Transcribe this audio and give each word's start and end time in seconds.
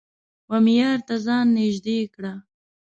و 0.49 0.51
معیار 0.65 0.99
ته 1.07 1.15
ځان 1.25 1.45
نژدې 1.57 1.97
کړه 2.13 2.33